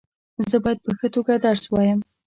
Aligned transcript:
زه 0.49 0.57
باید 0.63 0.79
په 0.85 0.91
ښه 0.97 1.07
توګه 1.15 1.33
درس 1.45 1.63
وایم. 1.69 1.99